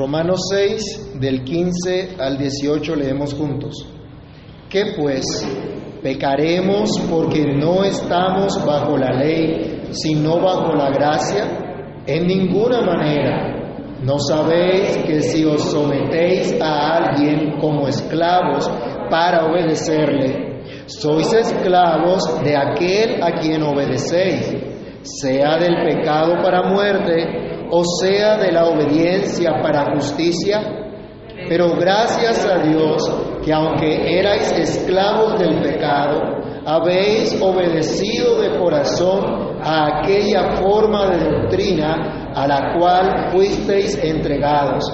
[0.00, 3.86] Romanos 6, del 15 al 18 leemos juntos.
[4.70, 5.46] ¿Qué pues?
[6.02, 12.02] ¿Pecaremos porque no estamos bajo la ley, sino bajo la gracia?
[12.06, 13.98] En ninguna manera.
[14.02, 18.70] ¿No sabéis que si os sometéis a alguien como esclavos
[19.10, 24.69] para obedecerle, sois esclavos de aquel a quien obedecéis,
[25.02, 30.60] sea del pecado para muerte o sea de la obediencia para justicia?
[31.48, 33.02] Pero gracias a Dios
[33.44, 36.20] que aunque erais esclavos del pecado,
[36.64, 44.84] habéis obedecido de corazón a aquella forma de doctrina a la cual fuisteis entregados,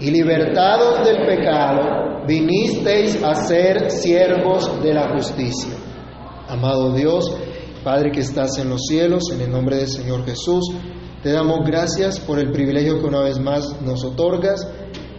[0.00, 5.74] y libertados del pecado, vinisteis a ser siervos de la justicia.
[6.48, 7.30] Amado Dios,
[7.82, 10.70] Padre que estás en los cielos, en el nombre del Señor Jesús,
[11.22, 14.66] te damos gracias por el privilegio que una vez más nos otorgas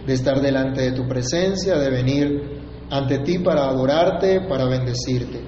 [0.06, 5.40] de estar delante de tu presencia, de venir ante ti para adorarte, para bendecirte.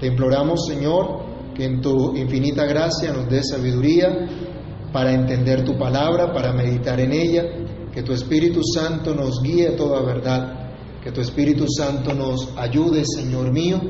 [0.00, 4.08] Te imploramos, Señor, que en tu infinita gracia nos dé sabiduría
[4.92, 7.42] para entender tu palabra, para meditar en ella,
[7.92, 10.70] que tu Espíritu Santo nos guíe toda verdad,
[11.02, 13.80] que tu Espíritu Santo nos ayude, Señor mío,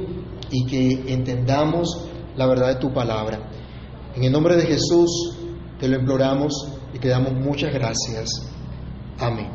[0.51, 2.06] y que entendamos
[2.37, 3.39] la verdad de tu palabra.
[4.15, 5.37] En el nombre de Jesús
[5.79, 6.53] te lo imploramos
[6.95, 8.29] y te damos muchas gracias.
[9.19, 9.51] Amén.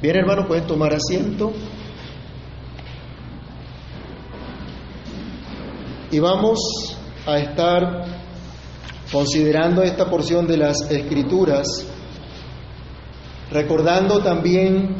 [0.00, 1.52] Bien, hermanos, pueden tomar asiento.
[6.10, 6.58] Y vamos
[7.26, 8.04] a estar
[9.10, 11.66] considerando esta porción de las escrituras,
[13.50, 14.96] recordando también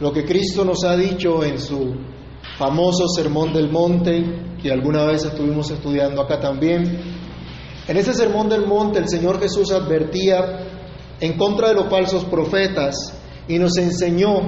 [0.00, 1.94] lo que Cristo nos ha dicho en su
[2.60, 4.22] famoso Sermón del Monte,
[4.62, 7.00] que alguna vez estuvimos estudiando acá también.
[7.88, 10.66] En ese Sermón del Monte el Señor Jesús advertía
[11.18, 14.42] en contra de los falsos profetas y nos enseñó,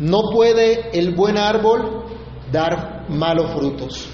[0.00, 2.06] no puede el buen árbol
[2.50, 4.08] dar malos frutos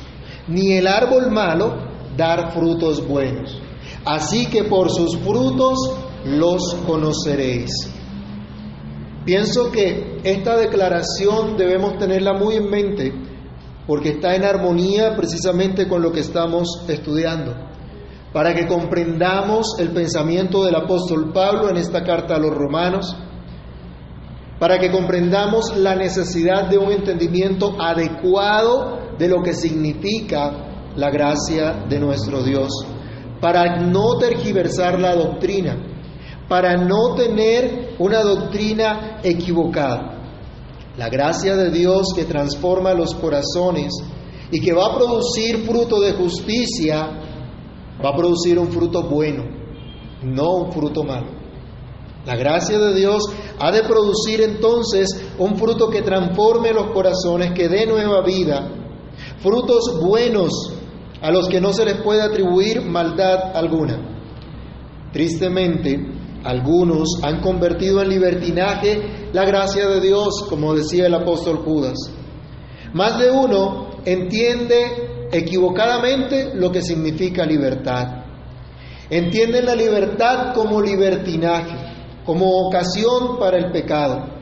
[0.49, 1.77] ni el árbol malo
[2.17, 3.57] dar frutos buenos.
[4.05, 5.93] Así que por sus frutos
[6.25, 7.71] los conoceréis.
[9.25, 13.13] Pienso que esta declaración debemos tenerla muy en mente
[13.89, 17.55] porque está en armonía precisamente con lo que estamos estudiando.
[18.35, 23.17] Para que comprendamos el pensamiento del apóstol Pablo en esta carta a los romanos,
[24.59, 31.87] para que comprendamos la necesidad de un entendimiento adecuado de lo que significa la gracia
[31.89, 32.69] de nuestro Dios,
[33.41, 35.98] para no tergiversar la doctrina,
[36.49, 40.17] para no tener una doctrina equivocada.
[40.97, 43.93] La gracia de Dios que transforma los corazones
[44.51, 47.07] y que va a producir fruto de justicia,
[48.05, 49.45] va a producir un fruto bueno,
[50.23, 51.39] no un fruto malo.
[52.25, 53.23] La gracia de Dios
[53.61, 58.69] ha de producir entonces un fruto que transforme los corazones, que dé nueva vida,
[59.41, 60.75] frutos buenos
[61.21, 63.99] a los que no se les puede atribuir maldad alguna.
[65.13, 71.97] Tristemente, algunos han convertido en libertinaje la gracia de Dios, como decía el apóstol Judas.
[72.93, 78.25] Más de uno entiende equivocadamente lo que significa libertad.
[79.11, 81.75] Entienden la libertad como libertinaje,
[82.25, 84.39] como ocasión para el pecado.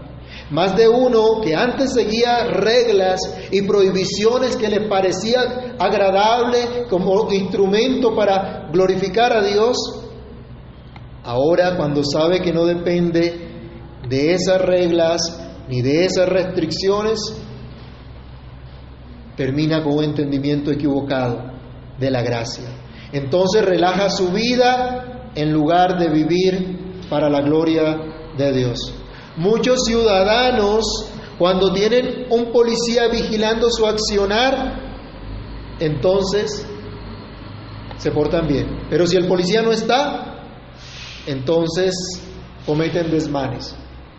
[0.50, 3.20] Más de uno que antes seguía reglas
[3.50, 9.76] y prohibiciones que le parecían agradable como instrumento para glorificar a Dios,
[11.26, 13.50] ahora cuando sabe que no depende
[14.08, 15.20] de esas reglas
[15.68, 17.18] ni de esas restricciones,
[19.36, 21.52] termina con un entendimiento equivocado
[21.98, 22.68] de la gracia.
[23.12, 27.98] Entonces relaja su vida en lugar de vivir para la gloria
[28.38, 28.94] de Dios.
[29.36, 30.84] Muchos ciudadanos,
[31.38, 34.74] cuando tienen un policía vigilando su accionar,
[35.80, 36.66] entonces
[37.96, 38.86] se portan bien.
[38.88, 40.35] Pero si el policía no está,
[41.26, 41.94] entonces
[42.64, 43.76] cometen desmanes.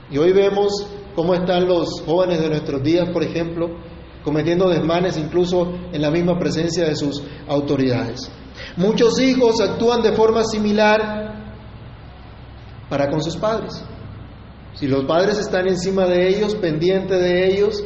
[0.09, 3.69] Y hoy vemos cómo están los jóvenes de nuestros días, por ejemplo,
[4.24, 8.31] cometiendo desmanes incluso en la misma presencia de sus autoridades.
[8.75, 11.54] Muchos hijos actúan de forma similar
[12.89, 13.83] para con sus padres.
[14.74, 17.83] Si los padres están encima de ellos, pendientes de ellos,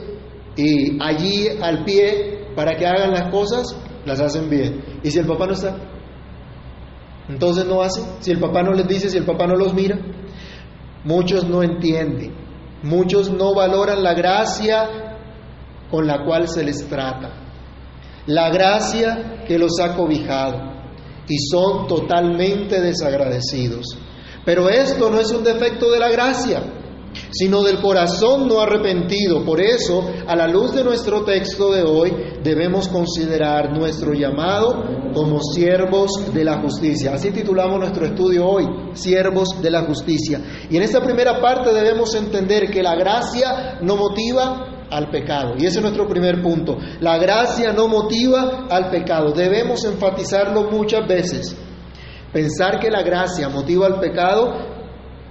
[0.58, 3.76] y allí al pie para que hagan las cosas,
[4.06, 4.84] las hacen bien.
[5.04, 5.91] ¿Y si el papá no está?
[7.32, 8.04] Entonces no hacen.
[8.20, 9.98] Si el papá no les dice, si el papá no los mira.
[11.04, 12.36] Muchos no entienden.
[12.84, 15.18] Muchos no valoran la gracia
[15.90, 17.32] con la cual se les trata.
[18.28, 20.72] La gracia que los ha cobijado.
[21.28, 23.98] Y son totalmente desagradecidos.
[24.44, 26.62] Pero esto no es un defecto de la gracia,
[27.32, 29.44] sino del corazón no arrepentido.
[29.44, 32.14] Por eso, a la luz de nuestro texto de hoy,
[32.44, 34.84] debemos considerar nuestro llamado
[35.14, 37.14] como siervos de la justicia.
[37.14, 40.42] Así titulamos nuestro estudio hoy, siervos de la justicia.
[40.70, 45.56] Y en esta primera parte debemos entender que la gracia no motiva al pecado.
[45.58, 46.78] Y ese es nuestro primer punto.
[47.00, 49.32] La gracia no motiva al pecado.
[49.32, 51.56] Debemos enfatizarlo muchas veces.
[52.34, 54.54] Pensar que la gracia motiva al pecado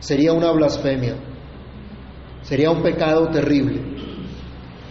[0.01, 1.15] sería una blasfemia,
[2.51, 3.81] sería un pecado terrible.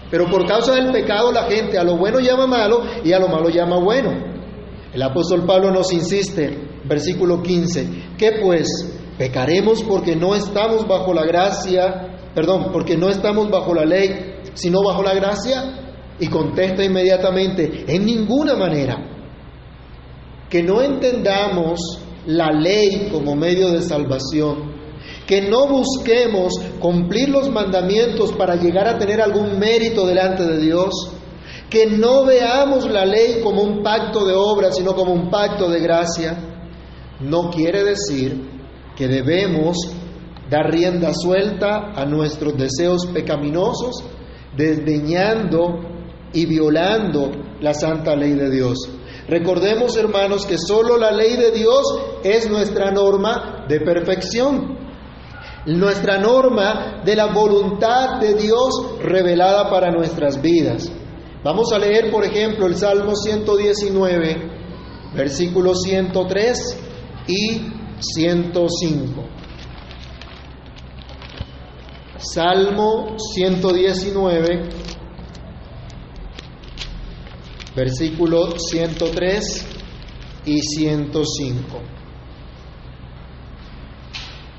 [0.09, 3.27] Pero por causa del pecado la gente a lo bueno llama malo y a lo
[3.27, 4.11] malo llama bueno.
[4.93, 8.67] El apóstol Pablo nos insiste, versículo 15, que pues
[9.17, 14.81] pecaremos porque no estamos bajo la gracia, perdón, porque no estamos bajo la ley, sino
[14.81, 15.75] bajo la gracia.
[16.17, 18.97] Y contesta inmediatamente, en ninguna manera
[20.49, 21.79] que no entendamos
[22.25, 24.78] la ley como medio de salvación,
[25.29, 30.89] que no busquemos cumplir los mandamientos para llegar a tener algún mérito delante de Dios,
[31.69, 35.81] que no veamos la ley como un pacto de obra, sino como un pacto de
[35.81, 36.35] gracia,
[37.19, 38.41] no quiere decir
[38.97, 39.77] que debemos
[40.49, 44.03] dar rienda suelta a nuestros deseos pecaminosos,
[44.57, 45.81] desdeñando
[46.33, 47.29] y violando
[47.61, 48.79] la santa ley de Dios.
[49.27, 51.83] Recordemos, hermanos, que solo la ley de Dios
[52.23, 54.88] es nuestra norma de perfección,
[55.65, 60.91] nuestra norma de la voluntad de Dios revelada para nuestras vidas.
[61.43, 66.77] Vamos a leer, por ejemplo, el Salmo 119, versículos 103
[67.27, 67.61] y
[67.99, 69.25] 105.
[72.17, 74.69] Salmo 119,
[77.75, 79.65] versículos 103
[80.45, 81.98] y 105.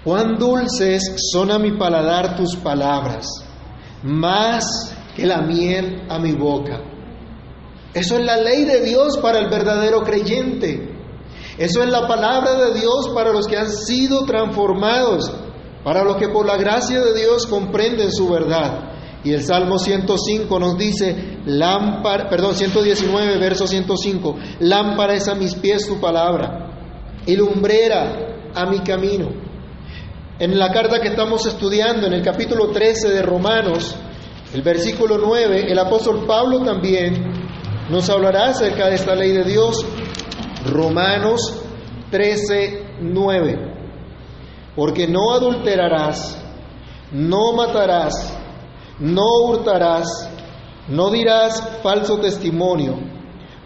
[0.04, 3.26] Cuán dulces son a mi paladar tus palabras,
[4.02, 6.80] más que la miel a mi boca.
[7.92, 10.88] Eso es la ley de Dios para el verdadero creyente.
[11.58, 15.30] Eso es la palabra de Dios para los que han sido transformados,
[15.84, 18.90] para los que por la gracia de Dios comprenden su verdad.
[19.22, 25.54] Y el Salmo 105 nos dice, lámpara, perdón, 119, verso 105, lámpara es a mis
[25.56, 26.70] pies tu palabra
[27.26, 29.49] y lumbrera a mi camino.
[30.40, 33.94] En la carta que estamos estudiando, en el capítulo 13 de Romanos,
[34.54, 37.30] el versículo 9, el apóstol Pablo también
[37.90, 39.84] nos hablará acerca de esta ley de Dios.
[40.64, 41.60] Romanos
[42.10, 43.74] 13, 9.
[44.74, 46.42] Porque no adulterarás,
[47.12, 48.34] no matarás,
[48.98, 50.30] no hurtarás,
[50.88, 52.98] no dirás falso testimonio,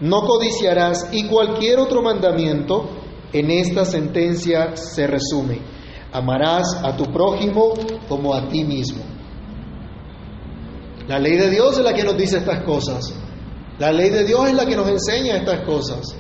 [0.01, 2.91] no codiciarás y cualquier otro mandamiento
[3.33, 5.74] en esta sentencia se resume.
[6.15, 7.75] Amarás a tu prójimo
[8.09, 9.03] como a ti mismo.
[11.09, 13.13] La ley de Dios es la que nos dice estas cosas.
[13.81, 16.17] La ley de Dios es la que nos enseña estas cosas.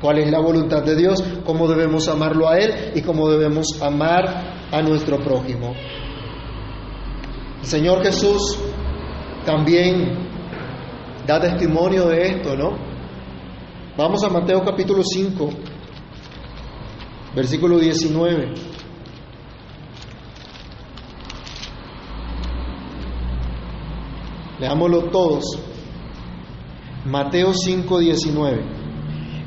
[0.00, 1.24] ¿Cuál es la voluntad de Dios?
[1.44, 5.74] ¿Cómo debemos amarlo a Él y cómo debemos amar a nuestro prójimo?
[7.62, 8.60] El Señor Jesús
[9.44, 10.28] también
[11.26, 12.78] da testimonio de esto, ¿no?
[13.96, 15.48] Vamos a Mateo capítulo 5,
[17.34, 18.73] versículo 19.
[24.64, 25.44] Leámoslo todos.
[27.04, 28.62] Mateo 5, 19.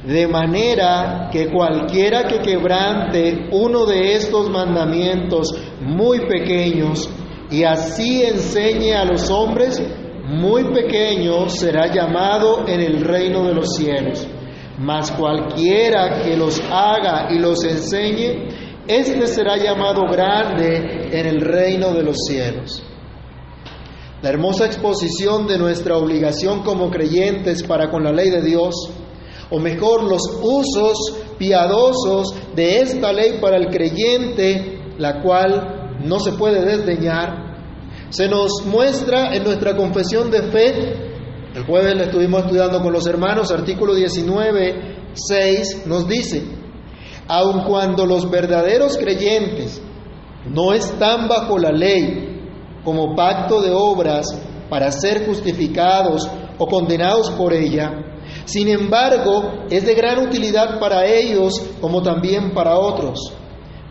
[0.06, 7.10] De manera que cualquiera que quebrante uno de estos mandamientos muy pequeños
[7.50, 9.82] y así enseñe a los hombres,
[10.28, 14.28] muy pequeño será llamado en el reino de los cielos.
[14.78, 18.50] Mas cualquiera que los haga y los enseñe,
[18.88, 22.84] éste será llamado grande en el reino de los cielos.
[24.22, 28.74] La hermosa exposición de nuestra obligación como creyentes para con la ley de Dios,
[29.52, 30.98] o mejor los usos
[31.38, 37.48] piadosos de esta ley para el creyente, la cual no se puede desdeñar,
[38.10, 41.08] se nos muestra en nuestra confesión de fe,
[41.54, 46.44] el jueves la estuvimos estudiando con los hermanos, artículo 19, 6, nos dice,
[47.28, 49.82] aun cuando los verdaderos creyentes
[50.50, 52.37] no están bajo la ley
[52.88, 54.26] como pacto de obras
[54.70, 56.26] para ser justificados
[56.58, 57.92] o condenados por ella,
[58.46, 61.52] sin embargo, es de gran utilidad para ellos
[61.82, 63.34] como también para otros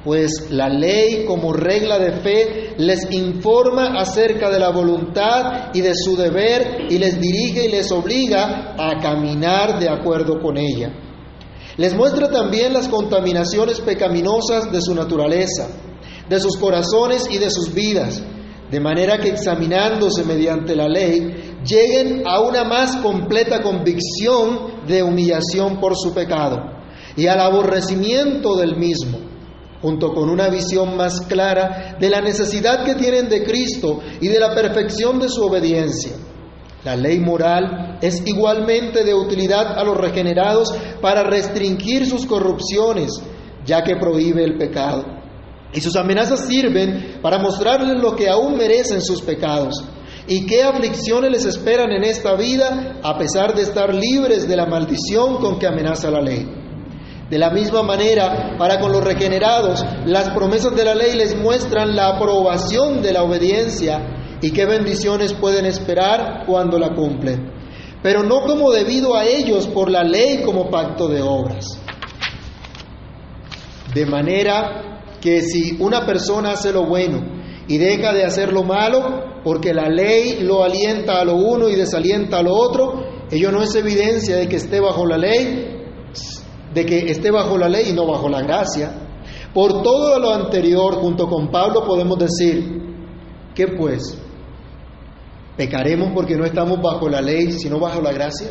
[0.07, 5.95] pues la ley como regla de fe les informa acerca de la voluntad y de
[5.97, 10.93] su deber y les dirige y les obliga a caminar de acuerdo con ella.
[11.76, 15.71] Les muestra también las contaminaciones pecaminosas de su naturaleza,
[16.29, 18.23] de sus corazones y de sus vidas,
[18.71, 25.79] de manera que examinándose mediante la ley, lleguen a una más completa convicción de humillación
[25.79, 26.77] por su pecado
[27.17, 29.19] y al aborrecimiento del mismo,
[29.81, 34.41] junto con una visión más clara de la necesidad que tienen de Cristo y de
[34.41, 36.13] la perfección de su obediencia.
[36.85, 43.11] La ley moral es igualmente de utilidad a los regenerados para restringir sus corrupciones,
[43.65, 45.16] ya que prohíbe el pecado.
[45.73, 49.85] Y sus amenazas sirven para mostrarles lo que aún merecen sus pecados
[50.29, 54.67] y qué aflicciones les esperan en esta vida a pesar de estar libres de la
[54.67, 56.47] maldición con que amenaza la ley.
[57.31, 61.97] De la misma manera, para con los regenerados, las promesas de la ley les muestran
[61.97, 67.51] la aprobación de la obediencia y qué bendiciones pueden esperar cuando la cumplen,
[68.03, 71.81] pero no como debido a ellos por la ley como pacto de obras.
[73.93, 74.96] De manera
[75.26, 77.18] que si una persona hace lo bueno
[77.66, 81.75] y deja de hacer lo malo, porque la ley lo alienta a lo uno y
[81.75, 85.83] desalienta a lo otro, ello no es evidencia de que esté bajo la ley,
[86.73, 88.92] de que esté bajo la ley y no bajo la gracia.
[89.52, 92.80] Por todo lo anterior, junto con Pablo, podemos decir,
[93.52, 94.16] ¿qué pues?
[95.56, 98.50] ¿Pecaremos porque no estamos bajo la ley, sino bajo la gracia?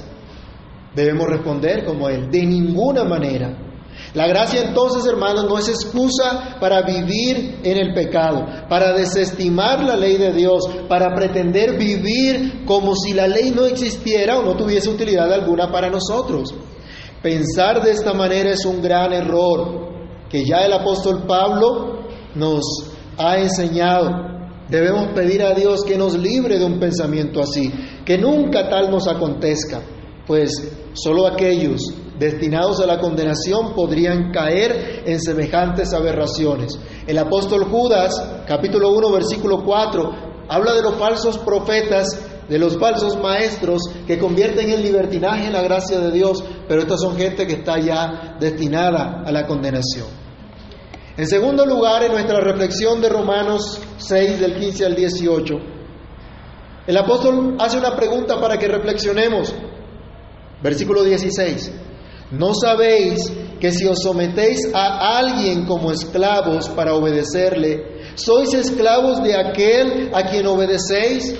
[0.93, 3.64] Debemos responder como él, de ninguna manera.
[4.13, 9.97] La gracia entonces, hermanos, no es excusa para vivir en el pecado, para desestimar la
[9.97, 14.89] ley de Dios, para pretender vivir como si la ley no existiera o no tuviese
[14.89, 16.53] utilidad alguna para nosotros.
[17.21, 19.89] Pensar de esta manera es un gran error
[20.29, 22.63] que ya el apóstol Pablo nos
[23.17, 24.09] ha enseñado.
[24.69, 27.71] Debemos pedir a Dios que nos libre de un pensamiento así,
[28.05, 29.81] que nunca tal nos acontezca,
[30.25, 30.51] pues
[30.93, 31.81] solo aquellos
[32.19, 36.79] destinados a la condenación podrían caer en semejantes aberraciones.
[37.07, 38.13] El apóstol Judas,
[38.47, 40.11] capítulo 1, versículo 4,
[40.47, 45.61] habla de los falsos profetas, de los falsos maestros que convierten el libertinaje en la
[45.61, 50.07] gracia de Dios, pero estas son gente que está ya destinada a la condenación.
[51.17, 55.53] En segundo lugar, en nuestra reflexión de Romanos 6, del 15 al 18,
[56.87, 59.55] el apóstol hace una pregunta para que reflexionemos.
[60.61, 61.71] Versículo 16.
[62.37, 69.35] ¿No sabéis que si os sometéis a alguien como esclavos para obedecerle, sois esclavos de
[69.35, 71.35] aquel a quien obedecéis,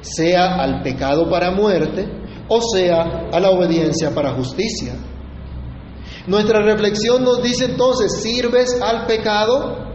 [0.00, 2.08] sea al pecado para muerte,
[2.48, 4.94] o sea a la obediencia para justicia?
[6.26, 9.90] Nuestra reflexión nos dice entonces, ¿sirves al pecado?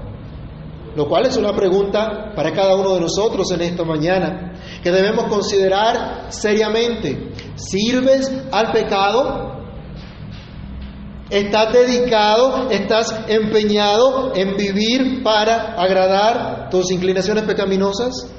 [0.96, 5.26] Lo cual es una pregunta para cada uno de nosotros en esta mañana, que debemos
[5.26, 7.32] considerar seriamente.
[7.56, 9.55] ¿Sirves al pecado?
[11.30, 18.32] ¿Estás dedicado, estás empeñado en vivir para agradar tus inclinaciones pecaminosas?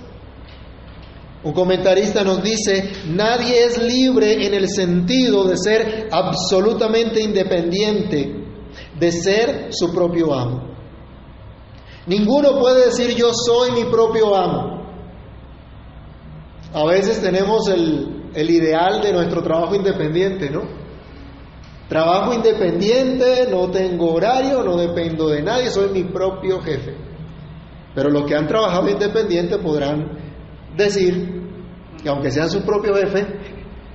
[1.42, 8.44] Un comentarista nos dice, nadie es libre en el sentido de ser absolutamente independiente,
[8.98, 10.76] de ser su propio amo.
[12.06, 14.86] Ninguno puede decir yo soy mi propio amo.
[16.72, 20.85] A veces tenemos el, el ideal de nuestro trabajo independiente, ¿no?
[21.88, 26.96] Trabajo independiente, no tengo horario, no dependo de nadie, soy mi propio jefe.
[27.94, 30.18] Pero los que han trabajado independiente podrán
[30.76, 31.42] decir
[32.02, 33.26] que aunque sean su propio jefe,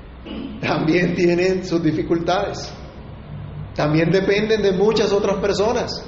[0.62, 2.74] también tienen sus dificultades.
[3.76, 6.04] También dependen de muchas otras personas.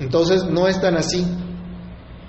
[0.00, 1.24] Entonces no es tan así.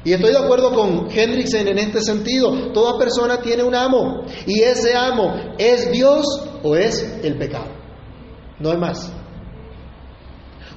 [0.04, 2.72] Y estoy de acuerdo con Hendrickson en este sentido.
[2.74, 4.24] Toda persona tiene un amo.
[4.46, 6.26] Y ese amo es Dios
[6.66, 7.70] o es el pecado.
[8.60, 9.14] No hay más.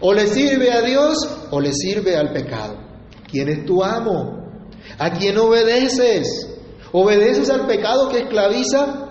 [0.00, 1.16] O le sirve a Dios
[1.50, 2.76] o le sirve al pecado.
[3.26, 4.60] ¿Quién es tu amo?
[4.98, 6.60] ¿A quién obedeces?
[6.92, 9.06] ¿Obedeces al pecado que esclaviza?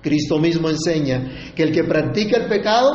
[0.00, 2.90] Cristo mismo enseña que el que practica el pecado,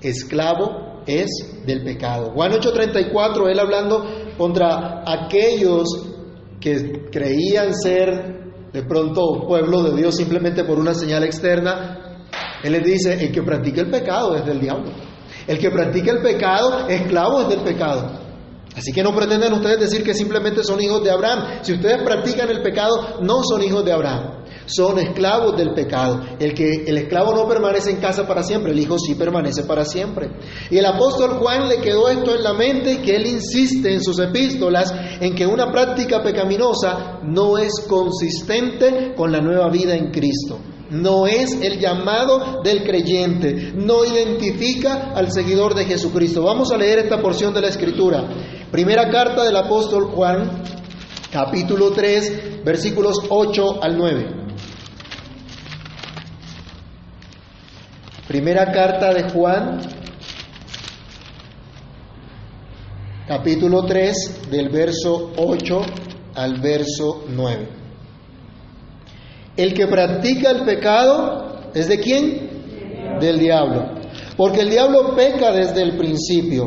[0.00, 1.28] esclavo es
[1.66, 2.32] del pecado.
[2.32, 4.04] Juan 8:34, él hablando
[4.38, 5.88] contra aquellos
[6.58, 8.40] que creían ser
[8.72, 12.09] de pronto pueblo de Dios simplemente por una señal externa,
[12.62, 14.90] Él les dice, el que practica el pecado es del diablo.
[15.46, 18.20] El que practica el pecado, esclavo es del pecado.
[18.76, 21.60] Así que no pretendan ustedes decir que simplemente son hijos de Abraham.
[21.62, 24.40] Si ustedes practican el pecado, no son hijos de Abraham
[24.70, 26.20] son esclavos del pecado.
[26.38, 29.84] El que el esclavo no permanece en casa para siempre, el hijo sí permanece para
[29.84, 30.30] siempre.
[30.70, 34.18] Y el apóstol Juan le quedó esto en la mente que él insiste en sus
[34.18, 40.58] epístolas en que una práctica pecaminosa no es consistente con la nueva vida en Cristo.
[40.90, 46.42] No es el llamado del creyente, no identifica al seguidor de Jesucristo.
[46.42, 48.24] Vamos a leer esta porción de la Escritura.
[48.70, 50.62] Primera carta del apóstol Juan,
[51.32, 54.40] capítulo 3, versículos 8 al 9.
[58.26, 59.80] Primera carta de Juan,
[63.26, 65.82] capítulo 3, del verso 8
[66.34, 67.79] al verso 9.
[69.60, 73.18] El que practica el pecado es de quién?
[73.20, 73.90] Del diablo.
[74.34, 76.66] Porque el diablo peca desde el principio.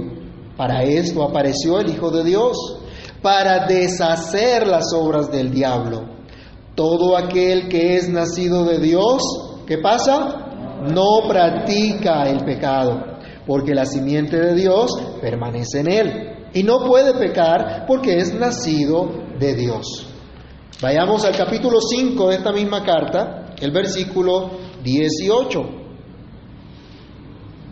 [0.55, 2.55] Para esto apareció el Hijo de Dios,
[3.23, 6.03] para deshacer las obras del diablo.
[6.75, 9.23] Todo aquel que es nacido de Dios,
[9.65, 10.83] ¿qué pasa?
[10.93, 17.15] No practica el pecado, porque la simiente de Dios permanece en él y no puede
[17.15, 19.09] pecar porque es nacido
[19.39, 20.12] de Dios.
[20.83, 24.49] Vayamos al capítulo 5 de esta misma carta, el versículo
[24.83, 25.61] 18.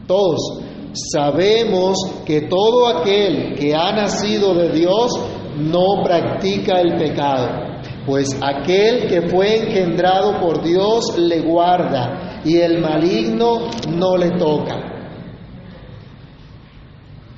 [0.08, 0.62] Todos
[0.94, 5.12] sabemos que todo aquel que ha nacido de Dios
[5.58, 7.50] no practica el pecado,
[8.06, 14.78] pues aquel que fue engendrado por Dios le guarda y el maligno no le toca.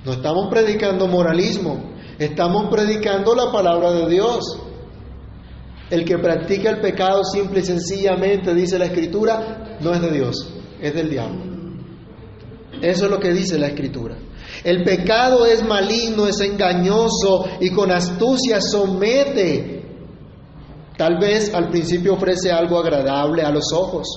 [0.05, 4.62] No estamos predicando moralismo, estamos predicando la palabra de Dios.
[5.93, 10.49] El que practica el pecado simple y sencillamente, dice la Escritura, no es de Dios,
[10.81, 11.39] es del diablo.
[12.81, 14.17] Eso es lo que dice la Escritura.
[14.63, 19.85] El pecado es maligno, es engañoso y con astucia somete.
[20.97, 24.07] Tal vez al principio ofrece algo agradable a los ojos,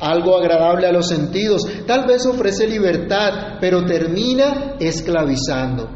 [0.00, 5.88] algo agradable a los sentidos, tal vez ofrece libertad, pero termina esclavizando.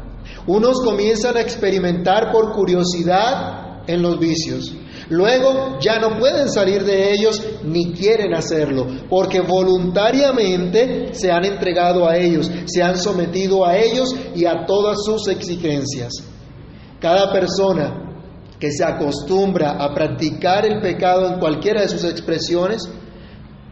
[0.47, 4.73] Unos comienzan a experimentar por curiosidad en los vicios.
[5.11, 12.07] Luego ya no pueden salir de ellos ni quieren hacerlo, porque voluntariamente se han entregado
[12.07, 16.13] a ellos, se han sometido a ellos y a todas sus exigencias.
[17.01, 17.93] Cada persona
[18.57, 22.89] que se acostumbra a practicar el pecado en cualquiera de sus expresiones,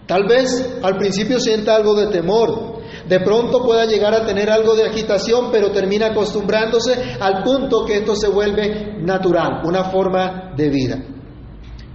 [0.06, 4.74] Tal vez al principio sienta algo de temor, de pronto pueda llegar a tener algo
[4.74, 10.70] de agitación, pero termina acostumbrándose al punto que esto se vuelve natural, una forma de
[10.70, 10.98] vida.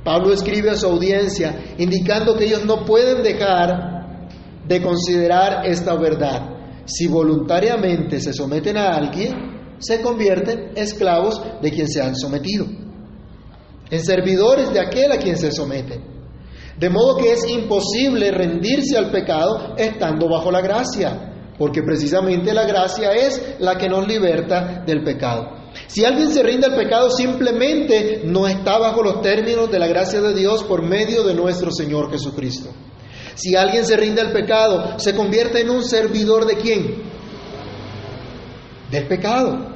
[0.05, 4.29] Pablo escribe a su audiencia indicando que ellos no pueden dejar
[4.67, 6.51] de considerar esta verdad.
[6.85, 12.67] Si voluntariamente se someten a alguien, se convierten esclavos de quien se han sometido,
[13.91, 16.03] en servidores de aquel a quien se someten.
[16.79, 22.67] De modo que es imposible rendirse al pecado estando bajo la gracia, porque precisamente la
[22.67, 25.54] gracia es la que nos liberta del pecado.
[25.87, 30.21] Si alguien se rinde al pecado simplemente no está bajo los términos de la gracia
[30.21, 32.71] de Dios por medio de nuestro Señor Jesucristo.
[33.35, 37.03] Si alguien se rinde al pecado, se convierte en un servidor de quién?
[38.91, 39.75] Del pecado.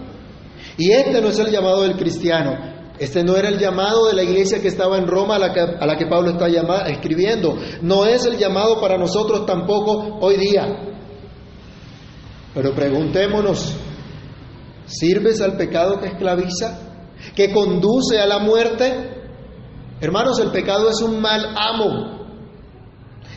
[0.76, 2.78] Y este no es el llamado del cristiano.
[2.98, 5.60] Este no era el llamado de la iglesia que estaba en Roma a la que,
[5.60, 6.48] a la que Pablo está
[6.88, 7.56] escribiendo.
[7.82, 10.66] No es el llamado para nosotros tampoco hoy día.
[12.54, 13.76] Pero preguntémonos,
[14.88, 16.80] ¿sirves al pecado que esclaviza?
[17.34, 19.18] ¿Que conduce a la muerte?
[20.00, 22.18] Hermanos, el pecado es un mal amo.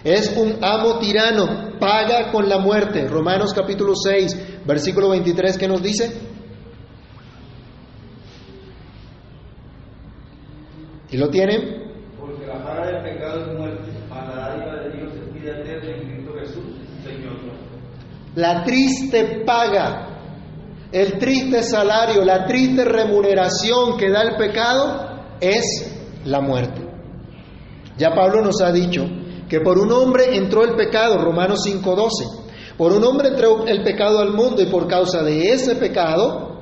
[0.04, 1.78] Es un amo tirano.
[1.80, 3.08] Paga con la muerte.
[3.08, 6.12] Romanos capítulo 6, versículo 23, ¿qué nos dice?
[11.12, 11.92] ¿Y lo tienen?
[12.18, 15.98] Porque la paga del pecado es muerte, mas la dádiva de Dios es vida eterna
[15.98, 16.64] en Cristo Jesús,
[17.04, 17.34] Señor.
[18.36, 20.11] La triste paga,
[20.92, 25.64] el triste salario, la triste remuneración que da el pecado es
[26.26, 26.82] la muerte.
[27.98, 29.06] Ya Pablo nos ha dicho
[29.48, 32.42] que por un hombre entró el pecado, Romanos 5:12.
[32.78, 36.62] Por un hombre entró el pecado al mundo y por causa de ese pecado,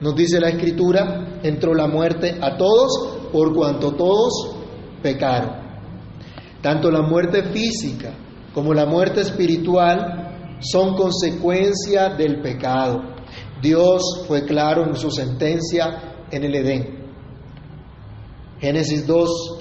[0.00, 4.56] nos dice la escritura, entró la muerte a todos por cuanto todos
[5.02, 5.60] pecaron.
[6.62, 8.12] Tanto la muerte física
[8.54, 13.02] como la muerte espiritual son consecuencia del pecado.
[13.60, 17.00] Dios fue claro en su sentencia en el Edén.
[18.60, 19.58] Génesis 2,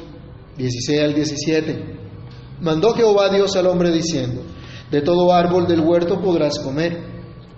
[0.58, 2.00] 16 al 17.
[2.62, 4.42] Mandó Jehová Dios al hombre diciendo,
[4.92, 6.98] de todo árbol del huerto podrás comer,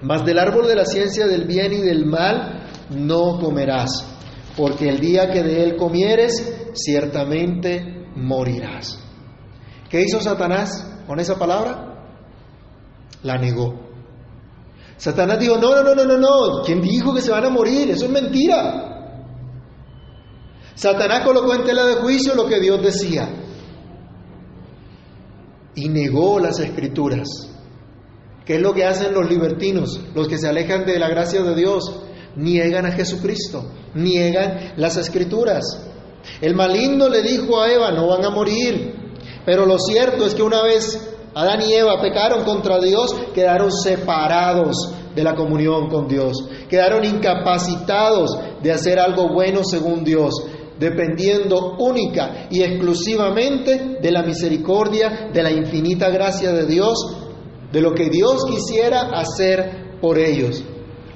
[0.02, 4.12] mas del árbol de la ciencia del bien y del mal no comerás
[4.58, 9.00] porque el día que de él comieres, ciertamente morirás.
[9.90, 12.06] ¿Qué hizo Satanás con esa palabra?
[13.24, 13.91] La negó.
[15.02, 17.90] Satanás dijo, no, no, no, no, no, no, ¿quién dijo que se van a morir?
[17.90, 19.18] Eso es mentira.
[20.76, 23.28] Satanás colocó en tela de juicio lo que Dios decía.
[25.74, 27.28] y negó las escrituras.
[28.46, 31.56] ¿Qué es lo que hacen los libertinos, los que se alejan de la gracia de
[31.56, 32.04] Dios?
[32.36, 35.64] Niegan a Jesucristo, niegan las escrituras.
[36.42, 38.94] El maligno le dijo a Eva, no van a morir,
[39.48, 44.76] pero lo cierto es que una vez Adán y Eva pecaron contra Dios, quedaron separados
[45.15, 46.38] de la comunión con Dios,
[46.70, 50.34] quedaron incapacitados de hacer algo bueno según Dios,
[50.80, 56.98] dependiendo única y exclusivamente de la misericordia, de la infinita gracia de Dios,
[57.72, 60.63] de lo que Dios quisiera hacer por ellos,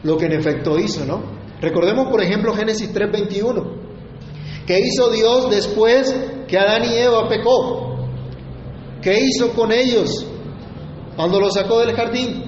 [0.03, 1.35] lo que en efecto hizo, ¿no?
[1.61, 3.85] Recordemos, por ejemplo, Génesis 3:21.
[4.67, 6.15] ¿Qué hizo Dios después
[6.47, 7.94] que Adán y Eva pecó?
[9.05, 10.25] ¿Qué hizo con ellos
[11.15, 12.43] cuando los sacó del jardín?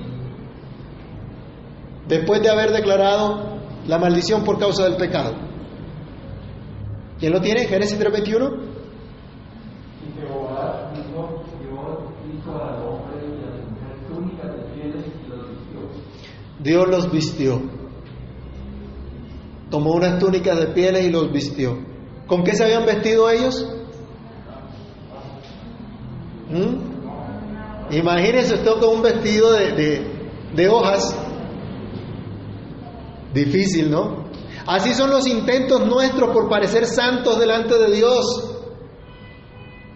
[2.08, 5.36] Después de haber declarado la maldición por causa del pecado.
[7.20, 7.68] ¿Quién lo tiene?
[7.68, 8.56] Génesis 3:21.
[10.02, 15.30] Y Jehová dijo, Dios hizo al hombre y a la mujer túnicas de pieles y
[15.30, 15.80] los vistió.
[16.64, 17.62] Dios los vistió.
[19.70, 21.78] Tomó unas túnicas de pieles y los vistió.
[22.26, 23.77] ¿Con qué se habían vestido ellos?
[26.50, 27.94] ¿Mm?
[27.96, 30.06] Imagínense usted con un vestido de,
[30.56, 31.16] de hojas.
[33.34, 34.28] Difícil, ¿no?
[34.66, 38.26] Así son los intentos nuestros por parecer santos delante de Dios,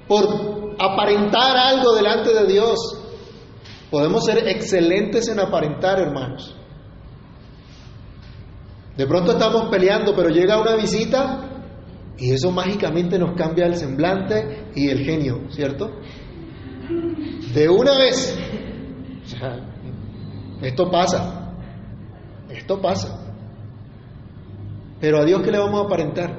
[0.07, 2.79] por aparentar algo delante de Dios.
[3.89, 6.55] Podemos ser excelentes en aparentar, hermanos.
[8.95, 11.49] De pronto estamos peleando, pero llega una visita
[12.17, 15.91] y eso mágicamente nos cambia el semblante y el genio, ¿cierto?
[17.53, 18.37] De una vez.
[20.61, 21.55] Esto pasa.
[22.49, 23.33] Esto pasa.
[24.99, 26.37] Pero a Dios, ¿qué le vamos a aparentar?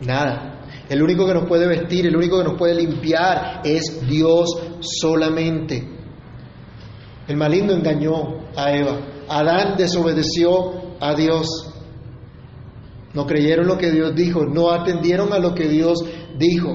[0.00, 0.52] Nada.
[0.88, 4.48] El único que nos puede vestir, el único que nos puede limpiar es Dios
[4.80, 5.86] solamente.
[7.28, 9.00] El maligno engañó a Eva.
[9.28, 11.46] Adán desobedeció a Dios.
[13.14, 15.98] No creyeron lo que Dios dijo, no atendieron a lo que Dios
[16.38, 16.70] dijo.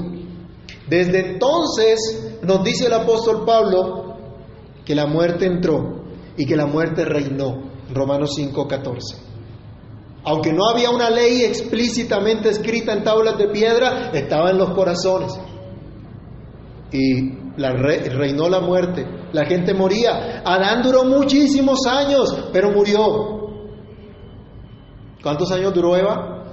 [0.88, 4.16] Desde entonces nos dice el apóstol Pablo
[4.86, 6.04] que la muerte entró
[6.38, 7.68] y que la muerte reinó.
[7.94, 9.18] Romanos 5:14.
[10.24, 15.40] Aunque no había una ley explícitamente escrita en tablas de piedra, estaba en los corazones.
[16.92, 19.06] Y la reinó la muerte.
[19.32, 20.42] La gente moría.
[20.46, 23.38] Adán duró muchísimos años, pero murió.
[25.22, 26.44] ¿Cuántos años duró Eva?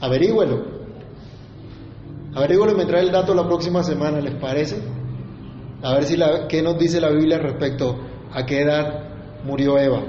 [0.00, 0.75] Averígüelo.
[2.36, 4.76] Averígüelo y me trae el dato la próxima semana, ¿les parece?
[5.82, 7.96] A ver si la, qué nos dice la Biblia respecto
[8.30, 10.04] a qué edad murió Eva.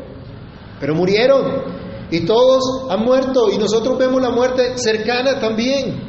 [0.78, 1.64] Pero murieron
[2.12, 6.02] y todos han muerto y nosotros vemos la muerte cercana también.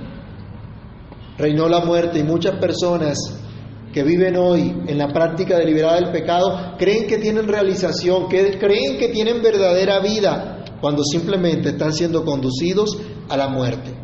[1.39, 3.17] Reinó la muerte y muchas personas
[3.93, 8.99] que viven hoy en la práctica deliberada del pecado creen que tienen realización, que creen
[8.99, 13.98] que tienen verdadera vida cuando simplemente están siendo conducidos a la muerte.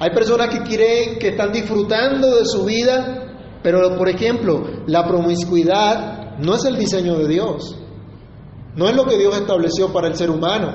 [0.00, 6.38] Hay personas que creen que están disfrutando de su vida, pero por ejemplo, la promiscuidad
[6.38, 7.76] no es el diseño de Dios.
[8.76, 10.72] No es lo que Dios estableció para el ser humano.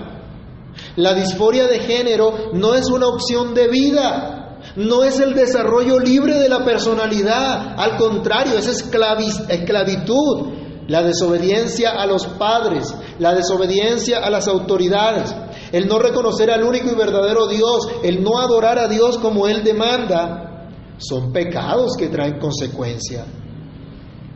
[0.97, 6.39] La disforia de género no es una opción de vida, no es el desarrollo libre
[6.39, 10.53] de la personalidad, al contrario, es esclavitud,
[10.87, 15.33] la desobediencia a los padres, la desobediencia a las autoridades,
[15.73, 19.63] el no reconocer al único y verdadero Dios, el no adorar a Dios como Él
[19.63, 23.25] demanda, son pecados que traen consecuencia.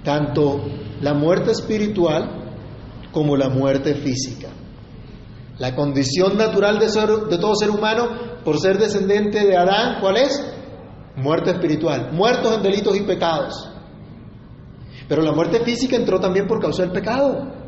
[0.03, 0.59] Tanto
[0.99, 2.55] la muerte espiritual
[3.11, 4.49] como la muerte física.
[5.59, 8.07] La condición natural de, de, todo ser humano,
[8.43, 10.43] por ser descendente de Adán, ¿cuál es?
[11.17, 13.69] Muerte espiritual, muertos en delitos y pecados.
[15.07, 17.66] Pero la muerte física entró también por causa del pecado.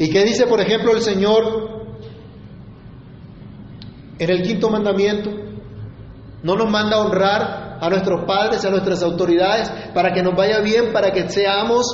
[0.00, 1.84] ¿Y qué dice, por ejemplo, el Señor
[4.18, 5.30] en el quinto mandamiento?
[6.42, 10.60] No nos manda a honrar a nuestros padres, a nuestras autoridades, para que nos vaya
[10.60, 11.84] bien, para que seamos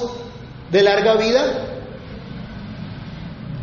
[0.70, 1.82] de larga vida.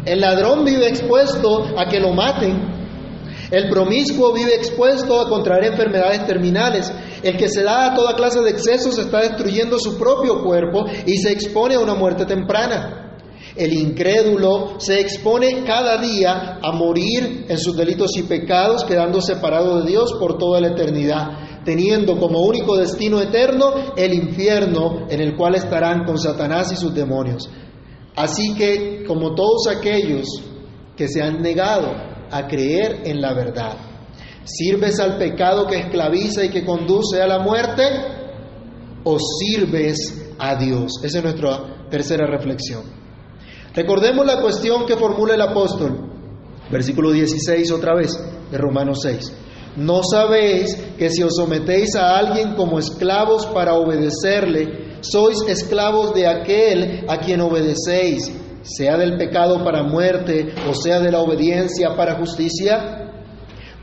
[0.03, 2.69] El ladrón vive expuesto a que lo maten.
[3.49, 6.91] El promiscuo vive expuesto a contraer enfermedades terminales.
[7.23, 11.15] El que se da a toda clase de excesos está destruyendo su propio cuerpo y
[11.15, 13.02] se expone a una muerte temprana.
[13.55, 19.81] El incrédulo se expone cada día a morir en sus delitos y pecados, quedando separado
[19.81, 25.35] de Dios por toda la eternidad, teniendo como único destino eterno el infierno en el
[25.35, 27.49] cual estarán con Satanás y sus demonios.
[28.15, 30.27] Así que, como todos aquellos
[30.95, 31.91] que se han negado
[32.31, 33.77] a creer en la verdad,
[34.45, 37.83] ¿Sirves al pecado que esclaviza y que conduce a la muerte?
[39.05, 40.99] ¿O sirves a Dios?
[41.03, 43.02] Esa es nuestra tercera reflexión.
[43.75, 46.09] Recordemos la cuestión que formula el apóstol.
[46.69, 48.11] Versículo 16 otra vez
[48.51, 49.33] de Romanos 6.
[49.77, 56.27] ¿No sabéis que si os sometéis a alguien como esclavos para obedecerle, sois esclavos de
[56.27, 58.31] aquel a quien obedecéis,
[58.61, 63.11] sea del pecado para muerte o sea de la obediencia para justicia?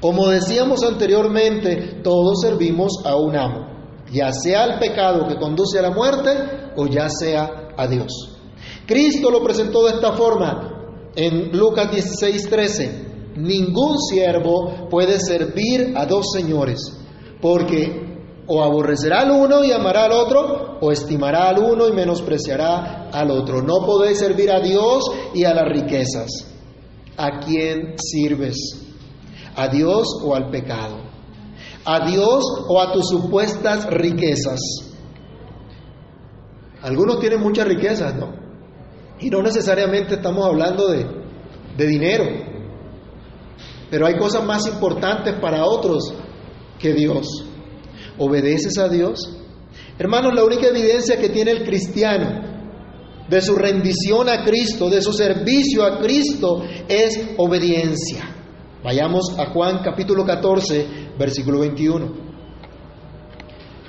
[0.00, 3.66] Como decíamos anteriormente, todos servimos a un amo,
[4.12, 6.30] ya sea al pecado que conduce a la muerte
[6.76, 8.29] o ya sea a Dios.
[8.90, 13.36] Cristo lo presentó de esta forma en Lucas 16:13.
[13.36, 16.80] Ningún siervo puede servir a dos señores,
[17.40, 23.10] porque o aborrecerá al uno y amará al otro, o estimará al uno y menospreciará
[23.12, 23.62] al otro.
[23.62, 26.28] No podéis servir a Dios y a las riquezas.
[27.16, 28.56] ¿A quién sirves?
[29.54, 30.96] ¿A Dios o al pecado?
[31.84, 34.58] ¿A Dios o a tus supuestas riquezas?
[36.82, 38.39] Algunos tienen muchas riquezas, ¿no?
[39.20, 41.20] Y no necesariamente estamos hablando de,
[41.76, 42.24] dinero,
[43.90, 46.12] pero hay cosas más importantes para otros
[46.78, 47.26] que Dios.
[48.18, 49.18] ¿Obedeces a Dios?
[49.98, 52.50] Hermanos, la única evidencia que tiene el cristiano
[53.28, 58.36] de su rendición a Cristo, de su servicio a Cristo, es obediencia.
[58.82, 60.86] Vayamos a Juan capítulo 14,
[61.18, 62.30] versículo 21.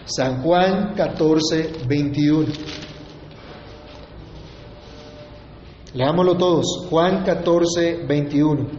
[0.06, 2.48] San Juan 14, 21.
[5.94, 6.88] Leámoslo todos.
[6.90, 8.70] Juan 14, 21.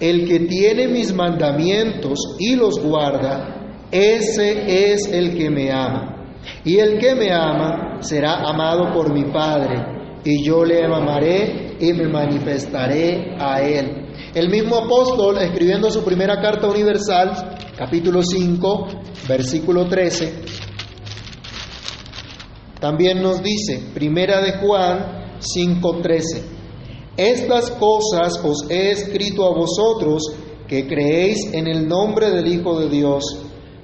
[0.00, 6.36] El que tiene mis mandamientos y los guarda, ese es el que me ama.
[6.64, 11.92] Y el que me ama será amado por mi Padre, y yo le amaré y
[11.92, 14.08] me manifestaré a él.
[14.34, 18.88] El mismo apóstol, escribiendo su primera carta universal, capítulo 5,
[19.28, 20.42] versículo 13,
[22.80, 26.42] también nos dice, primera de Juan 5:13.
[27.16, 30.22] Estas cosas os he escrito a vosotros
[30.66, 33.24] que creéis en el nombre del Hijo de Dios,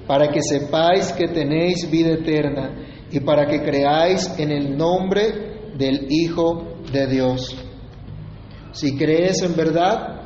[0.07, 6.07] para que sepáis que tenéis vida eterna y para que creáis en el nombre del
[6.09, 7.55] Hijo de Dios.
[8.73, 10.21] Si crees en verdad,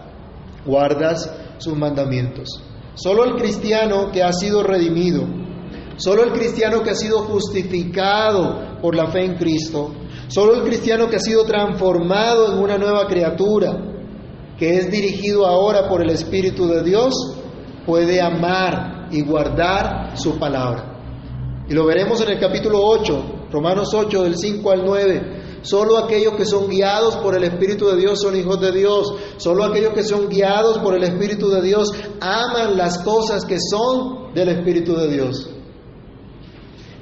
[0.65, 2.47] guardas sus mandamientos.
[2.95, 5.27] Solo el cristiano que ha sido redimido,
[5.97, 9.91] solo el cristiano que ha sido justificado por la fe en Cristo,
[10.27, 13.77] Solo el cristiano que ha sido transformado en una nueva criatura,
[14.57, 17.13] que es dirigido ahora por el Espíritu de Dios,
[17.85, 20.95] puede amar y guardar su palabra.
[21.69, 25.45] Y lo veremos en el capítulo 8, Romanos 8, del 5 al 9.
[25.61, 29.13] Solo aquellos que son guiados por el Espíritu de Dios son hijos de Dios.
[29.37, 34.33] Solo aquellos que son guiados por el Espíritu de Dios aman las cosas que son
[34.33, 35.49] del Espíritu de Dios.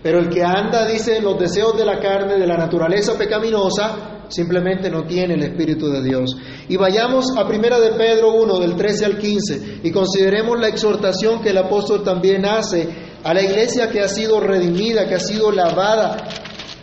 [0.03, 4.89] Pero el que anda, dice, los deseos de la carne, de la naturaleza pecaminosa, simplemente
[4.89, 6.35] no tiene el Espíritu de Dios.
[6.67, 11.41] Y vayamos a Primera de Pedro 1, del 13 al 15, y consideremos la exhortación
[11.41, 12.89] que el apóstol también hace
[13.23, 16.17] a la iglesia que ha sido redimida, que ha sido lavada,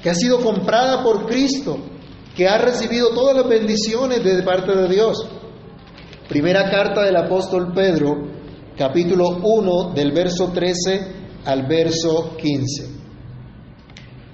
[0.03, 1.77] que ha sido comprada por Cristo,
[2.35, 5.27] que ha recibido todas las bendiciones de parte de Dios.
[6.27, 8.17] Primera carta del apóstol Pedro,
[8.79, 13.01] capítulo 1, del verso 13 al verso 15.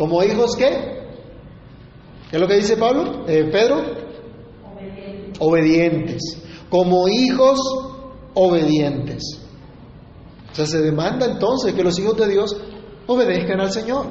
[0.00, 0.98] ¿Como hijos qué?
[2.30, 3.26] ¿Qué es lo que dice Pablo?
[3.28, 3.82] Eh, Pedro.
[4.74, 5.38] Obedientes.
[5.38, 6.42] obedientes.
[6.70, 7.60] Como hijos
[8.32, 9.22] obedientes.
[10.50, 12.56] O sea, se demanda entonces que los hijos de Dios
[13.06, 14.06] obedezcan al Señor.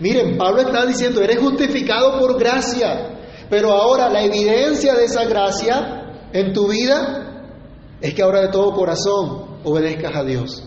[0.00, 3.18] Miren, Pablo está diciendo, eres justificado por gracia,
[3.50, 7.52] pero ahora la evidencia de esa gracia en tu vida
[8.00, 10.64] es que ahora de todo corazón obedezcas a Dios,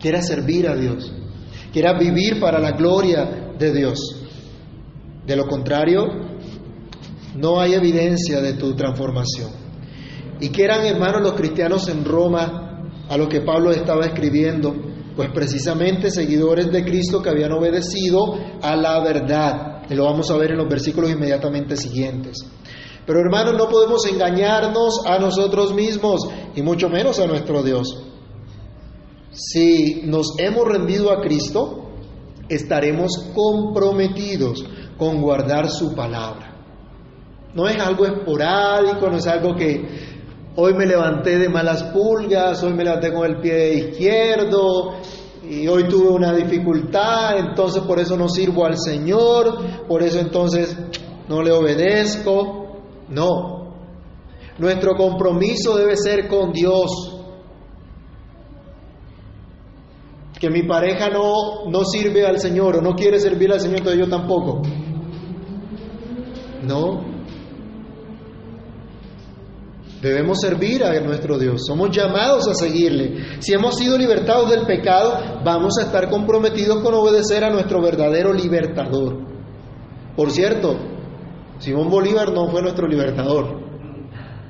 [0.00, 1.12] quieras servir a Dios
[1.76, 3.98] quieras vivir para la gloria de Dios.
[5.26, 6.06] De lo contrario,
[7.34, 9.50] no hay evidencia de tu transformación.
[10.40, 14.74] Y que eran hermanos los cristianos en Roma a lo que Pablo estaba escribiendo,
[15.14, 19.82] pues precisamente seguidores de Cristo que habían obedecido a la verdad.
[19.90, 22.38] Y lo vamos a ver en los versículos inmediatamente siguientes.
[23.04, 26.22] Pero hermanos, no podemos engañarnos a nosotros mismos
[26.54, 28.15] y mucho menos a nuestro Dios.
[29.36, 31.90] Si nos hemos rendido a Cristo,
[32.48, 34.64] estaremos comprometidos
[34.96, 36.54] con guardar su palabra.
[37.54, 39.86] No es algo esporádico, no es algo que
[40.56, 44.94] hoy me levanté de malas pulgas, hoy me levanté con el pie izquierdo
[45.48, 50.76] y hoy tuve una dificultad, entonces por eso no sirvo al Señor, por eso entonces
[51.28, 52.78] no le obedezco.
[53.10, 53.74] No,
[54.58, 57.15] nuestro compromiso debe ser con Dios.
[60.38, 64.00] Que mi pareja no, no sirve al Señor o no quiere servir al Señor, entonces
[64.00, 64.62] yo tampoco.
[66.62, 67.16] No.
[70.02, 73.40] Debemos servir a nuestro Dios, somos llamados a seguirle.
[73.40, 78.32] Si hemos sido libertados del pecado, vamos a estar comprometidos con obedecer a nuestro verdadero
[78.32, 79.26] libertador.
[80.14, 80.76] Por cierto,
[81.58, 83.58] Simón Bolívar no fue nuestro libertador,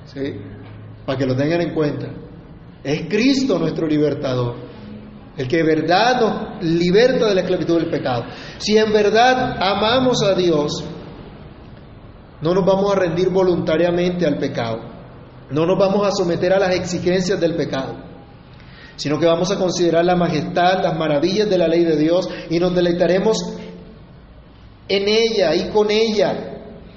[0.06, 0.34] ¿sí?
[1.04, 2.08] para que lo tengan en cuenta.
[2.82, 4.56] Es Cristo nuestro libertador,
[5.36, 8.24] el que de verdad nos liberta de la esclavitud del pecado.
[8.58, 10.84] Si en verdad amamos a Dios,
[12.40, 14.78] no nos vamos a rendir voluntariamente al pecado,
[15.50, 17.96] no nos vamos a someter a las exigencias del pecado,
[18.96, 22.58] sino que vamos a considerar la majestad, las maravillas de la ley de Dios y
[22.58, 23.36] nos deleitaremos
[24.88, 26.52] en ella y con ella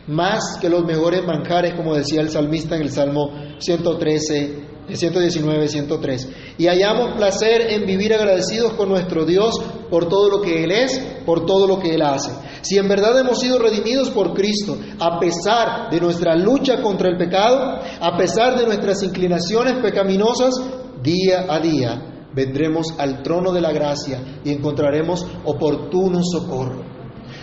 [0.08, 6.30] más que los mejores manjares, como decía el salmista en el Salmo 113, 119, 103.
[6.58, 9.56] Y hallamos placer en vivir agradecidos con nuestro Dios
[9.90, 12.32] por todo lo que Él es, por todo lo que Él hace.
[12.62, 17.18] Si en verdad hemos sido redimidos por Cristo, a pesar de nuestra lucha contra el
[17.18, 20.56] pecado, a pesar de nuestras inclinaciones pecaminosas,
[21.02, 27.00] día a día vendremos al trono de la gracia y encontraremos oportuno socorro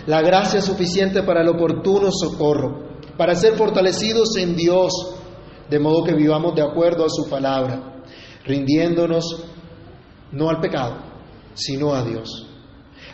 [0.07, 4.93] la gracia suficiente para el oportuno socorro, para ser fortalecidos en Dios,
[5.69, 8.03] de modo que vivamos de acuerdo a su palabra,
[8.45, 9.25] rindiéndonos
[10.31, 10.97] no al pecado,
[11.53, 12.47] sino a Dios.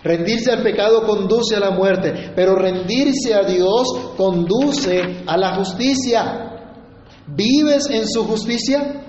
[0.04, 3.88] Rendirse al pecado conduce a la muerte, pero rendirse a Dios
[4.18, 6.50] conduce a la justicia.
[7.28, 9.02] ¿Vives en su justicia?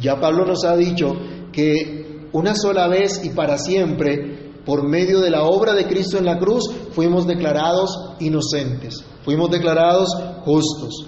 [0.00, 1.12] Ya Pablo nos ha dicho
[1.52, 6.26] que una sola vez y para siempre por medio de la obra de Cristo en
[6.26, 7.90] la cruz, fuimos declarados
[8.20, 10.08] inocentes, fuimos declarados
[10.44, 11.06] justos.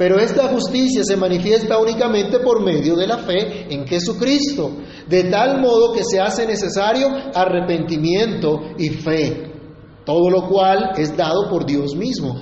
[0.00, 4.70] Pero esta justicia se manifiesta únicamente por medio de la fe en Jesucristo,
[5.06, 9.52] de tal modo que se hace necesario arrepentimiento y fe,
[10.06, 12.34] todo lo cual es dado por Dios mismo,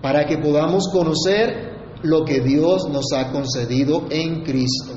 [0.00, 4.94] para que podamos conocer lo que Dios nos ha concedido en Cristo.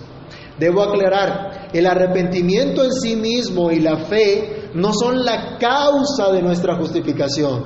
[0.58, 6.42] Debo aclarar, el arrepentimiento en sí mismo y la fe no son la causa de
[6.42, 7.66] nuestra justificación.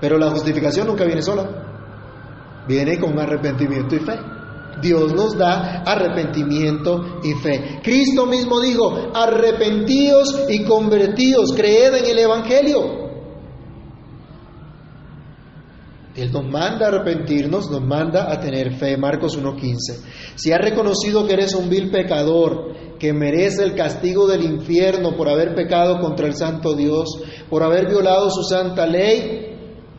[0.00, 1.61] Pero la justificación nunca viene sola.
[2.66, 4.18] Viene con arrepentimiento y fe.
[4.80, 7.80] Dios nos da arrepentimiento y fe.
[7.82, 13.02] Cristo mismo dijo, arrepentíos y convertíos, creed en el Evangelio.
[16.14, 18.98] Él nos manda a arrepentirnos, nos manda a tener fe.
[18.98, 20.34] Marcos 1.15.
[20.34, 25.28] Si has reconocido que eres un vil pecador, que merece el castigo del infierno por
[25.28, 27.08] haber pecado contra el santo Dios,
[27.48, 29.51] por haber violado su santa ley,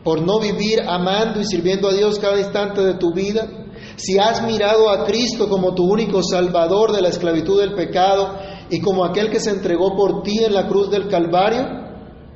[0.04, 3.48] por no vivir amando y sirviendo a Dios cada instante de tu vida,
[3.96, 8.36] si has mirado a Cristo como tu único salvador de la esclavitud del pecado
[8.70, 11.64] y como aquel que se entregó por ti en la cruz del Calvario,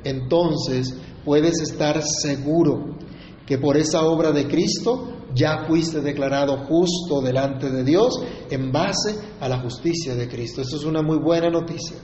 [0.03, 2.97] entonces puedes estar seguro
[3.45, 9.15] que por esa obra de Cristo ya fuiste declarado justo delante de Dios en base
[9.39, 10.61] a la justicia de Cristo.
[10.61, 11.97] Eso es una muy buena noticia.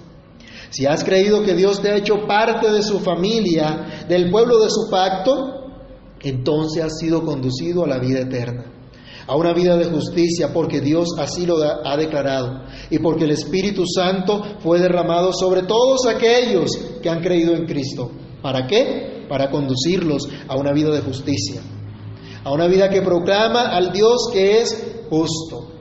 [0.69, 4.69] Si has creído que Dios te ha hecho parte de su familia, del pueblo de
[4.69, 5.71] su pacto,
[6.21, 8.65] entonces has sido conducido a la vida eterna,
[9.27, 13.83] a una vida de justicia, porque Dios así lo ha declarado y porque el Espíritu
[13.85, 18.11] Santo fue derramado sobre todos aquellos que han creído en Cristo.
[18.41, 19.15] ¿Para qué?
[19.27, 21.61] para conducirlos a una vida de justicia,
[22.43, 25.71] a una vida que proclama al Dios que es justo.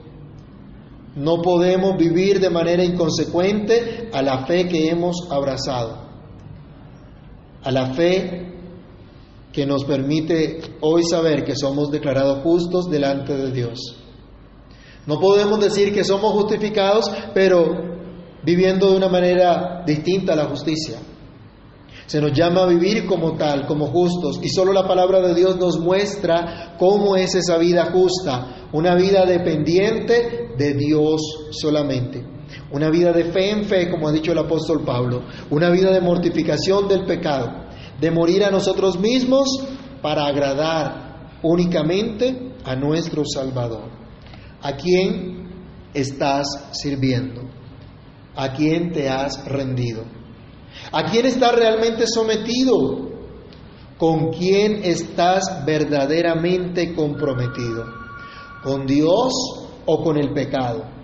[1.15, 5.97] No podemos vivir de manera inconsecuente a la fe que hemos abrazado,
[7.63, 8.53] a la fe
[9.53, 13.79] que nos permite hoy saber que somos declarados justos delante de Dios.
[15.07, 17.95] No podemos decir que somos justificados, pero
[18.43, 20.97] viviendo de una manera distinta a la justicia.
[22.07, 25.57] Se nos llama a vivir como tal, como justos, y solo la palabra de Dios
[25.57, 32.23] nos muestra cómo es esa vida justa, una vida dependiente de Dios solamente,
[32.71, 36.01] una vida de fe en fe, como ha dicho el apóstol Pablo, una vida de
[36.01, 37.65] mortificación del pecado,
[37.99, 39.47] de morir a nosotros mismos
[40.01, 43.89] para agradar únicamente a nuestro Salvador.
[44.61, 45.49] ¿A quién
[45.93, 47.41] estás sirviendo?
[48.35, 50.03] ¿A quién te has rendido?
[50.91, 53.09] ¿A quién estás realmente sometido?
[53.97, 57.85] ¿Con quién estás verdaderamente comprometido?
[58.63, 59.33] ¿Con Dios
[59.85, 60.95] o con el pecado?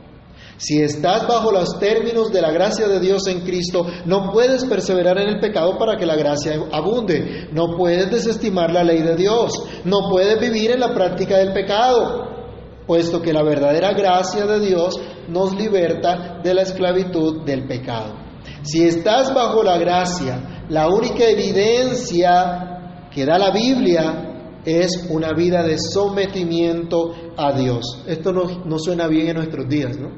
[0.61, 5.17] Si estás bajo los términos de la gracia de Dios en Cristo, no puedes perseverar
[5.17, 7.49] en el pecado para que la gracia abunde.
[7.51, 9.53] No puedes desestimar la ley de Dios.
[9.85, 12.27] No puedes vivir en la práctica del pecado,
[12.85, 18.20] puesto que la verdadera gracia de Dios nos liberta de la esclavitud del pecado.
[18.63, 24.31] Si estás bajo la gracia, la única evidencia que da la Biblia
[24.63, 28.03] es una vida de sometimiento a Dios.
[28.07, 30.09] Esto no, no suena bien en nuestros días, ¿no?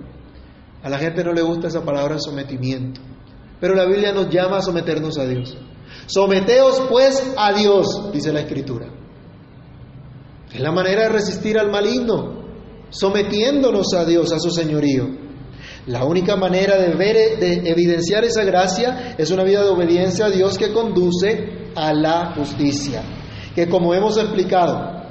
[0.83, 2.99] A la gente no le gusta esa palabra sometimiento,
[3.59, 5.57] pero la Biblia nos llama a someternos a Dios.
[6.07, 8.87] Someteos pues a Dios, dice la Escritura.
[10.53, 12.43] Es la manera de resistir al maligno,
[12.89, 15.07] sometiéndonos a Dios, a su señorío.
[15.87, 20.29] La única manera de ver, de evidenciar esa gracia es una vida de obediencia a
[20.29, 23.03] Dios que conduce a la justicia.
[23.53, 25.03] Que como hemos explicado,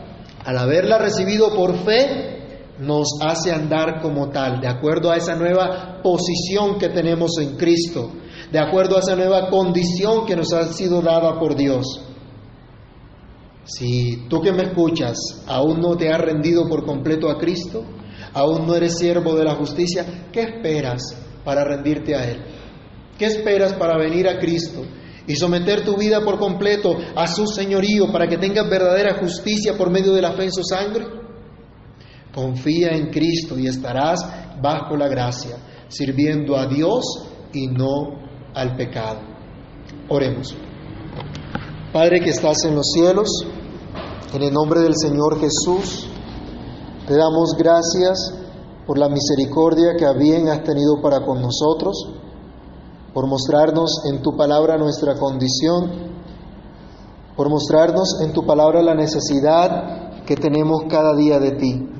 [0.45, 2.33] al haberla recibido por fe,
[2.79, 8.11] nos hace andar como tal, de acuerdo a esa nueva posición que tenemos en Cristo,
[8.51, 11.85] de acuerdo a esa nueva condición que nos ha sido dada por Dios.
[13.65, 15.17] Si tú que me escuchas
[15.47, 17.85] aún no te has rendido por completo a Cristo,
[18.35, 22.43] aún no eres siervo de la justicia, ¿qué esperas para rendirte a Él?
[23.19, 24.85] ¿Qué esperas para venir a Cristo
[25.27, 29.91] y someter tu vida por completo a su señorío para que tengas verdadera justicia por
[29.91, 31.05] medio de la fe en su sangre?
[32.35, 34.27] Confía en Cristo y estarás
[34.61, 35.57] bajo la gracia,
[35.89, 37.05] sirviendo a Dios
[37.53, 38.23] y no
[38.55, 39.21] al pecado.
[40.09, 40.55] Oremos.
[41.93, 43.29] Padre que estás en los cielos,
[44.33, 46.09] en el nombre del Señor Jesús,
[47.07, 48.33] te damos gracias
[48.87, 51.97] por la misericordia que bien has tenido para con nosotros,
[53.13, 56.13] por mostrarnos en tu palabra nuestra condición,
[57.37, 61.93] por mostrarnos en tu palabra la necesidad que tenemos cada día de ti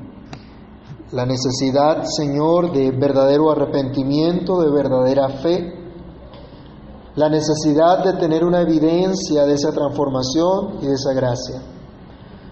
[1.13, 5.73] la necesidad, Señor, de verdadero arrepentimiento, de verdadera fe,
[7.15, 11.61] la necesidad de tener una evidencia de esa transformación y de esa gracia.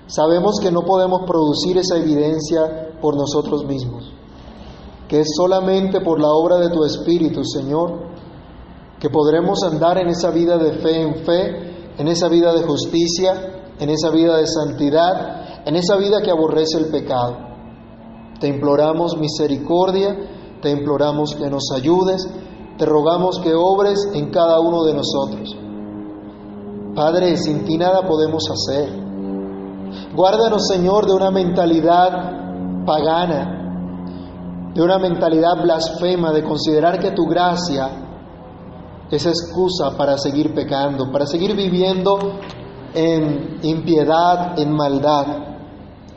[0.07, 4.11] Sabemos que no podemos producir esa evidencia por nosotros mismos,
[5.07, 8.11] que es solamente por la obra de tu Espíritu, Señor,
[8.99, 13.73] que podremos andar en esa vida de fe en fe, en esa vida de justicia,
[13.79, 17.37] en esa vida de santidad, en esa vida que aborrece el pecado.
[18.39, 20.15] Te imploramos misericordia,
[20.61, 22.27] te imploramos que nos ayudes,
[22.77, 25.55] te rogamos que obres en cada uno de nosotros.
[26.95, 29.10] Padre, sin ti nada podemos hacer.
[30.13, 37.89] Guárdanos, Señor, de una mentalidad pagana, de una mentalidad blasfema, de considerar que tu gracia
[39.09, 42.17] es excusa para seguir pecando, para seguir viviendo
[42.93, 45.25] en impiedad, en maldad.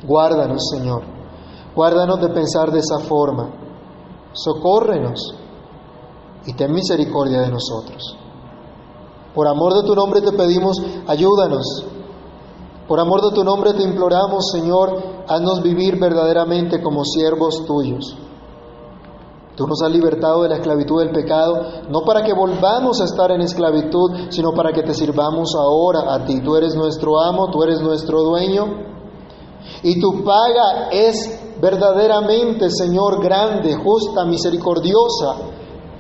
[0.06, 1.02] Guárdanos, Señor.
[1.74, 3.50] Guárdanos de pensar de esa forma.
[4.32, 5.34] Socórrenos
[6.46, 8.16] y ten misericordia de nosotros.
[9.34, 10.76] Por amor de tu nombre te pedimos,
[11.08, 11.86] ayúdanos.
[12.86, 18.16] Por amor de tu nombre te imploramos, Señor, haznos vivir verdaderamente como siervos tuyos.
[19.56, 23.30] Tú nos has libertado de la esclavitud del pecado, no para que volvamos a estar
[23.30, 26.40] en esclavitud, sino para que te sirvamos ahora a ti.
[26.42, 28.64] Tú eres nuestro amo, tú eres nuestro dueño,
[29.82, 35.36] y tu paga es verdaderamente, Señor, grande, justa, misericordiosa,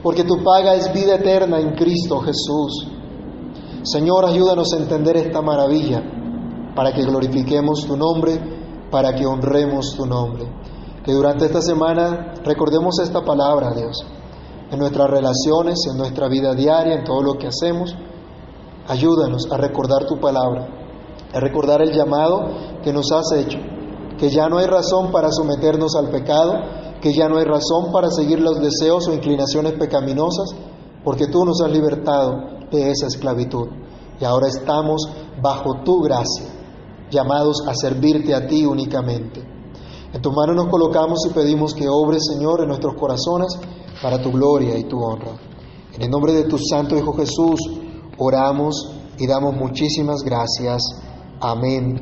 [0.02, 2.88] porque tu paga es vida eterna en Cristo Jesús.
[3.84, 6.02] Señor, ayúdanos a entender esta maravilla,
[6.74, 8.40] para que glorifiquemos tu nombre,
[8.90, 10.44] para que honremos tu nombre.
[11.04, 14.04] Que durante esta semana recordemos esta palabra, Dios,
[14.70, 17.94] en nuestras relaciones, en nuestra vida diaria, en todo lo que hacemos.
[18.88, 20.66] Ayúdanos a recordar tu palabra,
[21.32, 22.48] a recordar el llamado
[22.82, 23.58] que nos has hecho
[24.18, 26.54] que ya no hay razón para someternos al pecado,
[27.00, 30.54] que ya no hay razón para seguir los deseos o inclinaciones pecaminosas,
[31.02, 32.36] porque tú nos has libertado
[32.70, 33.68] de esa esclavitud.
[34.20, 35.02] Y ahora estamos
[35.42, 36.46] bajo tu gracia,
[37.14, 39.54] llamados a servirte a ti únicamente.
[40.12, 43.58] En tu mano nos colocamos y pedimos que obres, Señor, en nuestros corazones
[44.02, 45.32] para tu gloria y tu honra.
[45.94, 47.60] En el nombre de tu Santo Hijo Jesús,
[48.18, 50.82] oramos y damos muchísimas gracias.
[51.40, 52.00] Amén.